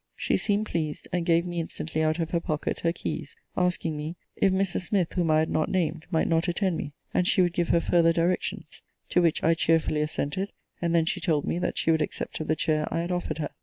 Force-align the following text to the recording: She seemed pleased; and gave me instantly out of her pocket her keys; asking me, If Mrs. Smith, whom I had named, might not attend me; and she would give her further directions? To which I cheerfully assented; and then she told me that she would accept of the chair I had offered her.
She 0.15 0.35
seemed 0.35 0.65
pleased; 0.65 1.07
and 1.13 1.27
gave 1.27 1.45
me 1.45 1.59
instantly 1.59 2.01
out 2.01 2.17
of 2.17 2.31
her 2.31 2.39
pocket 2.39 2.79
her 2.79 2.91
keys; 2.91 3.35
asking 3.55 3.95
me, 3.95 4.15
If 4.35 4.51
Mrs. 4.51 4.87
Smith, 4.87 5.13
whom 5.13 5.29
I 5.29 5.37
had 5.37 5.49
named, 5.51 6.07
might 6.09 6.27
not 6.27 6.47
attend 6.47 6.75
me; 6.75 6.93
and 7.13 7.27
she 7.27 7.43
would 7.43 7.53
give 7.53 7.69
her 7.69 7.79
further 7.79 8.11
directions? 8.11 8.81
To 9.09 9.21
which 9.21 9.43
I 9.43 9.53
cheerfully 9.53 10.01
assented; 10.01 10.53
and 10.81 10.95
then 10.95 11.05
she 11.05 11.19
told 11.21 11.45
me 11.45 11.59
that 11.59 11.77
she 11.77 11.91
would 11.91 12.01
accept 12.01 12.39
of 12.39 12.47
the 12.47 12.55
chair 12.55 12.91
I 12.91 13.01
had 13.01 13.11
offered 13.11 13.37
her. 13.37 13.51